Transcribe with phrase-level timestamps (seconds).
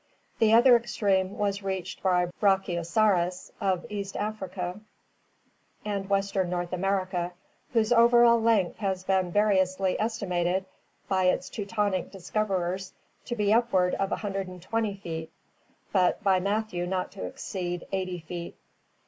[0.39, 3.61] The other extreme was reached by Brachiosaurus (=?
[3.61, 3.61] Gigantosaurus, Fig.
[3.61, 4.79] 158) of East Africa
[5.85, 7.33] and western North America,
[7.73, 10.65] whose over all length has been va riously estimated
[11.07, 12.93] by its Teutonic discoverers
[13.25, 15.31] to be upward of 120 feet,
[15.93, 18.55] but by Matthew not to exceed 80 feet.